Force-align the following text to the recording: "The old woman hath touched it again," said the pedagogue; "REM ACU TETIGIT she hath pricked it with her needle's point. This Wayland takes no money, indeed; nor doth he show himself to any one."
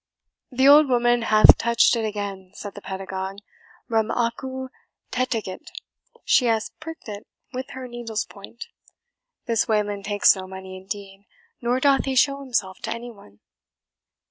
"The 0.51 0.67
old 0.67 0.89
woman 0.89 1.21
hath 1.21 1.59
touched 1.59 1.95
it 1.95 2.03
again," 2.03 2.53
said 2.55 2.73
the 2.73 2.81
pedagogue; 2.81 3.37
"REM 3.87 4.09
ACU 4.09 4.69
TETIGIT 5.11 5.69
she 6.25 6.45
hath 6.45 6.71
pricked 6.79 7.07
it 7.07 7.27
with 7.53 7.69
her 7.73 7.87
needle's 7.87 8.25
point. 8.25 8.65
This 9.45 9.67
Wayland 9.67 10.05
takes 10.05 10.35
no 10.35 10.47
money, 10.47 10.75
indeed; 10.75 11.27
nor 11.61 11.79
doth 11.79 12.05
he 12.05 12.15
show 12.15 12.39
himself 12.39 12.79
to 12.79 12.89
any 12.91 13.11
one." 13.11 13.41